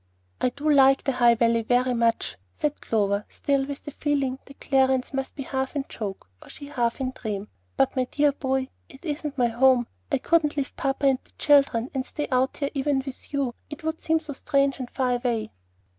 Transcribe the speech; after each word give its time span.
"I 0.41 0.49
do 0.49 0.67
like 0.67 1.03
the 1.03 1.11
High 1.11 1.35
Valley 1.35 1.61
very 1.61 1.93
much," 1.93 2.35
said 2.55 2.81
Clover, 2.81 3.23
still 3.29 3.67
with 3.67 3.83
the 3.83 3.91
feeling 3.91 4.39
that 4.45 4.59
Clarence 4.59 5.13
must 5.13 5.35
be 5.35 5.43
half 5.43 5.75
in 5.75 5.85
joke, 5.87 6.27
or 6.41 6.49
she 6.49 6.69
half 6.69 6.99
in 6.99 7.11
dream. 7.11 7.49
"But, 7.77 7.95
my 7.95 8.05
dear 8.05 8.31
boy, 8.31 8.69
it 8.89 9.05
isn't 9.05 9.37
my 9.37 9.45
home. 9.49 9.85
I 10.11 10.17
couldn't 10.17 10.57
leave 10.57 10.75
papa 10.75 11.05
and 11.05 11.19
the 11.23 11.29
children, 11.37 11.91
and 11.93 12.03
stay 12.03 12.27
out 12.31 12.57
here, 12.57 12.71
even 12.73 13.03
with 13.05 13.31
you. 13.31 13.53
It 13.69 13.83
would 13.83 14.01
seem 14.01 14.19
so 14.19 14.33
strange 14.33 14.79
and 14.79 14.89
far 14.89 15.17
away." 15.17 15.51